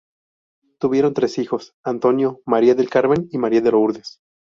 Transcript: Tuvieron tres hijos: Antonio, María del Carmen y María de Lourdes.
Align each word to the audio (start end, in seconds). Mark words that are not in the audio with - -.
Tuvieron 0.79 1.13
tres 1.13 1.37
hijos: 1.37 1.75
Antonio, 1.83 2.41
María 2.47 2.73
del 2.73 2.89
Carmen 2.89 3.27
y 3.29 3.37
María 3.37 3.61
de 3.61 3.69
Lourdes. 3.69 4.19